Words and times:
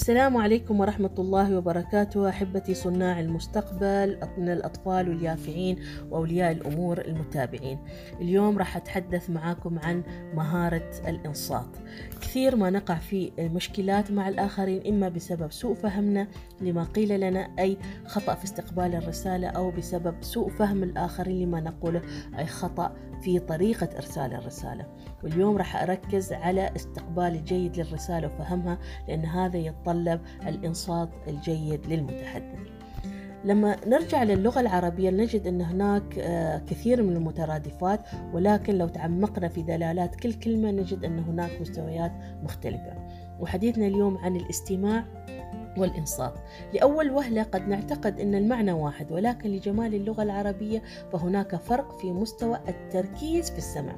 السلام 0.00 0.36
عليكم 0.36 0.80
ورحمة 0.80 1.14
الله 1.18 1.56
وبركاته 1.56 2.28
أحبتي 2.28 2.74
صناع 2.74 3.20
المستقبل 3.20 4.18
من 4.38 4.48
الأطفال 4.48 5.08
واليافعين 5.08 5.78
وأولياء 6.10 6.52
الأمور 6.52 7.00
المتابعين. 7.00 7.78
اليوم 8.20 8.58
راح 8.58 8.76
أتحدث 8.76 9.30
معاكم 9.30 9.78
عن 9.78 10.02
مهارة 10.34 10.90
الإنصات. 11.08 11.76
كثير 12.20 12.56
ما 12.56 12.70
نقع 12.70 12.94
في 12.94 13.32
مشكلات 13.38 14.10
مع 14.10 14.28
الآخرين 14.28 14.94
إما 14.94 15.08
بسبب 15.08 15.52
سوء 15.52 15.74
فهمنا 15.74 16.28
لما 16.60 16.84
قيل 16.84 17.20
لنا 17.20 17.50
أي 17.58 17.78
خطأ 18.06 18.34
في 18.34 18.44
استقبال 18.44 18.94
الرسالة 18.94 19.48
أو 19.48 19.70
بسبب 19.70 20.14
سوء 20.20 20.48
فهم 20.48 20.82
الآخرين 20.82 21.48
لما 21.48 21.60
نقوله 21.60 22.02
أي 22.38 22.46
خطأ 22.46 22.92
في 23.22 23.38
طريقة 23.38 23.88
إرسال 23.96 24.34
الرسالة. 24.34 24.86
واليوم 25.24 25.56
راح 25.56 25.82
أركز 25.82 26.32
على 26.32 26.70
استقبال 26.76 27.24
الجيد 27.24 27.76
للرسالة 27.76 28.26
وفهمها 28.26 28.78
لأن 29.08 29.24
هذا 29.24 29.58
يتطلب 29.90 30.20
الإنصات 30.46 31.08
الجيد 31.28 31.86
للمتحدث. 31.86 32.58
لما 33.44 33.76
نرجع 33.86 34.22
للغة 34.22 34.60
العربية 34.60 35.10
نجد 35.10 35.46
أن 35.46 35.60
هناك 35.60 36.08
كثير 36.66 37.02
من 37.02 37.16
المترادفات 37.16 38.00
ولكن 38.32 38.78
لو 38.78 38.88
تعمقنا 38.88 39.48
في 39.48 39.62
دلالات 39.62 40.14
كل 40.14 40.32
كلمة 40.32 40.70
نجد 40.70 41.04
أن 41.04 41.18
هناك 41.18 41.60
مستويات 41.60 42.12
مختلفة. 42.42 42.92
وحديثنا 43.40 43.86
اليوم 43.86 44.18
عن 44.18 44.36
الاستماع. 44.36 45.04
والإنصات. 45.76 46.34
لأول 46.74 47.10
وهلة 47.10 47.42
قد 47.42 47.68
نعتقد 47.68 48.20
أن 48.20 48.34
المعنى 48.34 48.72
واحد 48.72 49.12
ولكن 49.12 49.50
لجمال 49.50 49.94
اللغة 49.94 50.22
العربية 50.22 50.82
فهناك 51.12 51.56
فرق 51.56 51.98
في 51.98 52.12
مستوى 52.12 52.60
التركيز 52.68 53.50
في 53.50 53.58
السمع. 53.58 53.96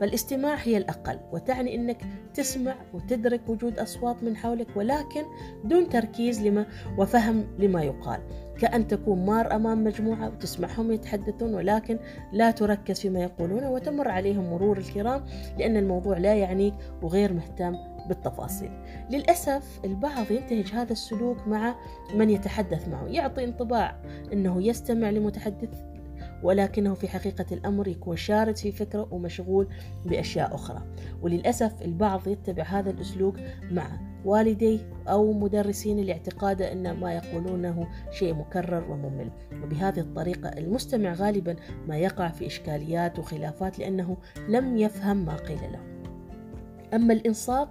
فالاستماع 0.00 0.54
هي 0.54 0.76
الأقل 0.76 1.18
وتعني 1.32 1.74
أنك 1.74 2.02
تسمع 2.34 2.74
وتدرك 2.94 3.48
وجود 3.48 3.78
أصوات 3.78 4.22
من 4.22 4.36
حولك 4.36 4.68
ولكن 4.76 5.22
دون 5.64 5.88
تركيز 5.88 6.42
لما 6.42 6.66
وفهم 6.98 7.46
لما 7.58 7.82
يقال. 7.82 8.20
كأن 8.60 8.88
تكون 8.88 9.26
مار 9.26 9.56
أمام 9.56 9.84
مجموعة 9.84 10.28
وتسمعهم 10.28 10.92
يتحدثون 10.92 11.54
ولكن 11.54 11.98
لا 12.32 12.50
تركز 12.50 13.00
فيما 13.00 13.20
يقولون 13.20 13.64
وتمر 13.64 14.08
عليهم 14.08 14.50
مرور 14.50 14.78
الكرام 14.78 15.24
لأن 15.58 15.76
الموضوع 15.76 16.18
لا 16.18 16.34
يعنيك 16.34 16.74
وغير 17.02 17.32
مهتم 17.32 17.76
بالتفاصيل. 18.08 18.70
للأسف 19.10 19.80
البعض 19.84 20.30
ينتهج 20.30 20.74
هذا 20.74 20.92
السلوك 20.92 21.48
مع 21.48 21.74
من 22.14 22.30
يتحدث 22.30 22.88
معه 22.88 23.06
يعطي 23.06 23.44
انطباع 23.44 23.96
أنه 24.32 24.62
يستمع 24.62 25.10
لمتحدث 25.10 25.89
ولكنه 26.42 26.94
في 26.94 27.08
حقيقة 27.08 27.46
الأمر 27.52 27.88
يكون 27.88 28.16
شارد 28.16 28.56
في 28.56 28.72
فكرة 28.72 29.08
ومشغول 29.10 29.68
بأشياء 30.04 30.54
أخرى. 30.54 30.82
وللأسف 31.22 31.82
البعض 31.82 32.28
يتبع 32.28 32.62
هذا 32.62 32.90
الأسلوب 32.90 33.36
مع 33.70 33.86
والديه 34.24 34.78
أو 35.08 35.32
مدرسين 35.32 36.00
لاعتقاده 36.00 36.72
أن 36.72 36.92
ما 36.92 37.12
يقولونه 37.12 37.88
شيء 38.10 38.34
مكرر 38.34 38.90
وممل. 38.90 39.30
وبهذه 39.62 40.00
الطريقة 40.00 40.48
المستمع 40.48 41.12
غالبا 41.12 41.56
ما 41.88 41.96
يقع 41.96 42.28
في 42.28 42.46
إشكاليات 42.46 43.18
وخلافات 43.18 43.78
لأنه 43.78 44.16
لم 44.48 44.76
يفهم 44.76 45.24
ما 45.24 45.36
قيل 45.36 45.60
له. 45.72 45.80
أما 46.94 47.12
الإنصات 47.12 47.68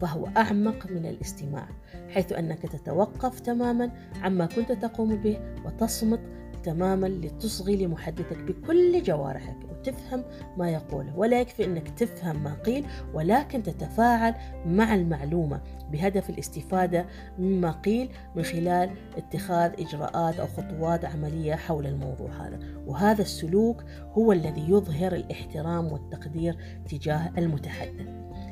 فهو 0.00 0.28
أعمق 0.36 0.86
من 0.90 1.06
الاستماع 1.06 1.68
حيث 2.08 2.32
أنك 2.32 2.62
تتوقف 2.62 3.40
تماما 3.40 3.90
عما 4.22 4.46
كنت 4.46 4.72
تقوم 4.72 5.16
به 5.16 5.38
وتصمت 5.64 6.20
تماما 6.64 7.06
لتصغي 7.06 7.76
لمحدثك 7.76 8.38
بكل 8.38 9.02
جوارحك 9.02 9.56
وتفهم 9.70 10.24
ما 10.56 10.70
يقوله. 10.70 11.18
ولا 11.18 11.40
يكفي 11.40 11.64
أنك 11.64 11.88
تفهم 11.88 12.44
ما 12.44 12.54
قيل 12.54 12.86
ولكن 13.14 13.62
تتفاعل 13.62 14.34
مع 14.66 14.94
المعلومة 14.94 15.60
بهدف 15.92 16.30
الاستفادة 16.30 17.06
مما 17.38 17.70
قيل 17.70 18.08
من 18.36 18.42
خلال 18.42 18.90
اتخاذ 19.16 19.72
إجراءات 19.80 20.40
أو 20.40 20.46
خطوات 20.46 21.04
عملية 21.04 21.54
حول 21.54 21.86
الموضوع 21.86 22.30
هذا. 22.30 22.58
وهذا 22.86 23.22
السلوك 23.22 23.84
هو 24.12 24.32
الذي 24.32 24.70
يظهر 24.70 25.14
الاحترام 25.14 25.92
والتقدير 25.92 26.56
تجاه 26.88 27.30
المتحدث. 27.38 28.06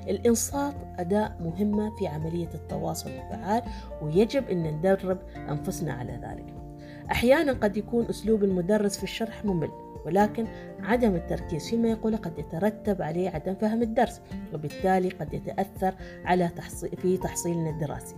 الإنصات 0.09 0.75
أداة 0.99 1.37
مهمة 1.41 1.97
في 1.97 2.07
عملية 2.07 2.51
التواصل 2.55 3.11
الفعال 3.11 3.63
ويجب 4.03 4.49
أن 4.49 4.63
ندرب 4.63 5.19
أنفسنا 5.49 5.93
على 5.93 6.13
ذلك. 6.13 6.66
أحيانا 7.11 7.53
قد 7.53 7.77
يكون 7.77 8.07
أسلوب 8.07 8.45
المدرس 8.45 8.97
في 8.97 9.03
الشرح 9.05 9.45
ممل 9.45 9.71
ولكن 10.07 10.47
عدم 10.83 11.15
التركيز 11.15 11.69
فيما 11.71 11.89
يقول 11.89 12.17
قد 12.17 12.39
يترتب 12.39 13.03
عليه 13.03 13.31
عدم 13.31 13.55
فهم 13.55 13.83
الدرس 13.83 14.21
وبالتالي 14.55 15.09
قد 15.09 15.35
يتأثر 15.35 15.95
على 16.25 16.49
تحصيل 16.49 16.91
في 16.97 17.17
تحصيلنا 17.17 17.71
الدراسي. 17.71 18.17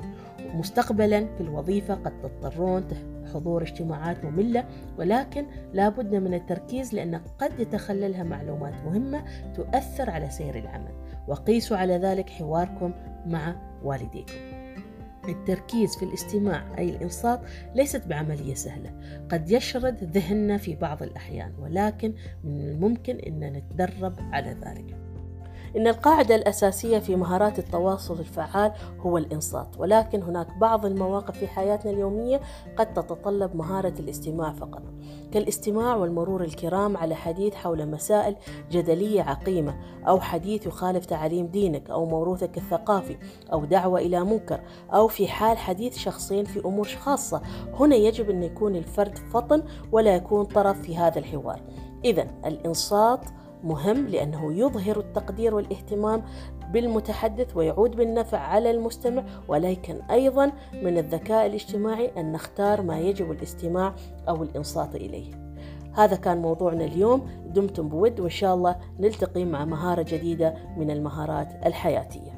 مستقبلا 0.54 1.26
في 1.36 1.40
الوظيفة 1.40 1.94
قد 1.94 2.12
تضطرون 2.22 2.84
حضور 3.34 3.62
اجتماعات 3.62 4.24
مملة 4.24 4.64
ولكن 4.98 5.46
لا 5.72 5.88
بد 5.88 6.14
من 6.14 6.34
التركيز 6.34 6.94
لأن 6.94 7.20
قد 7.38 7.60
يتخللها 7.60 8.22
معلومات 8.22 8.74
مهمة 8.86 9.24
تؤثر 9.54 10.10
على 10.10 10.30
سير 10.30 10.58
العمل. 10.58 10.92
وقيسوا 11.28 11.76
على 11.76 11.96
ذلك 11.96 12.30
حواركم 12.30 12.92
مع 13.26 13.54
والديكم. 13.84 14.47
التركيز 15.28 15.96
في 15.96 16.04
الاستماع 16.04 16.78
أي 16.78 16.90
الإنصات 16.90 17.40
ليست 17.74 18.06
بعملية 18.06 18.54
سهلة. 18.54 18.92
قد 19.28 19.50
يشرد 19.50 20.04
ذهننا 20.04 20.56
في 20.56 20.76
بعض 20.76 21.02
الأحيان 21.02 21.52
ولكن 21.58 22.14
من 22.44 22.60
الممكن 22.60 23.16
أن 23.16 23.52
نتدرب 23.52 24.14
على 24.20 24.50
ذلك. 24.50 25.07
إن 25.78 25.86
القاعدة 25.86 26.34
الأساسية 26.34 26.98
في 26.98 27.16
مهارات 27.16 27.58
التواصل 27.58 28.18
الفعال 28.18 28.72
هو 29.00 29.18
الإنصات 29.18 29.68
ولكن 29.78 30.22
هناك 30.22 30.58
بعض 30.60 30.86
المواقف 30.86 31.38
في 31.38 31.46
حياتنا 31.46 31.90
اليومية 31.90 32.40
قد 32.76 32.94
تتطلب 32.94 33.56
مهارة 33.56 33.94
الاستماع 34.00 34.52
فقط. 34.52 34.82
كالاستماع 35.32 35.96
والمرور 35.96 36.44
الكرام 36.44 36.96
على 36.96 37.14
حديث 37.14 37.54
حول 37.54 37.86
مسائل 37.86 38.36
جدلية 38.70 39.22
عقيمة 39.22 39.76
أو 40.08 40.20
حديث 40.20 40.66
يخالف 40.66 41.06
تعاليم 41.06 41.46
دينك 41.46 41.90
أو 41.90 42.06
موروثك 42.06 42.56
الثقافي 42.56 43.16
أو 43.52 43.64
دعوة 43.64 44.00
إلى 44.00 44.24
منكر 44.24 44.60
أو 44.94 45.08
في 45.08 45.28
حال 45.28 45.58
حديث 45.58 45.98
شخصين 45.98 46.44
في 46.44 46.60
أمور 46.64 46.88
خاصة. 46.88 47.42
هنا 47.74 47.96
يجب 47.96 48.30
أن 48.30 48.42
يكون 48.42 48.76
الفرد 48.76 49.18
فطن 49.18 49.62
ولا 49.92 50.14
يكون 50.14 50.44
طرف 50.44 50.80
في 50.80 50.96
هذا 50.96 51.18
الحوار. 51.18 51.60
إذا 52.04 52.26
الإنصات 52.46 53.24
مهم 53.64 54.06
لأنه 54.06 54.52
يظهر 54.52 54.98
التقدير 54.98 55.54
والاهتمام 55.54 56.22
بالمتحدث 56.72 57.56
ويعود 57.56 57.96
بالنفع 57.96 58.38
على 58.38 58.70
المستمع 58.70 59.24
ولكن 59.48 60.02
أيضا 60.10 60.52
من 60.82 60.98
الذكاء 60.98 61.46
الاجتماعي 61.46 62.10
أن 62.16 62.32
نختار 62.32 62.82
ما 62.82 63.00
يجب 63.00 63.30
الاستماع 63.30 63.94
أو 64.28 64.42
الإنصات 64.42 64.94
إليه. 64.94 65.48
هذا 65.92 66.16
كان 66.16 66.38
موضوعنا 66.38 66.84
اليوم. 66.84 67.28
دمتم 67.46 67.88
بود 67.88 68.20
وإن 68.20 68.30
شاء 68.30 68.54
الله 68.54 68.76
نلتقي 69.00 69.44
مع 69.44 69.64
مهارة 69.64 70.02
جديدة 70.02 70.54
من 70.76 70.90
المهارات 70.90 71.66
الحياتية. 71.66 72.37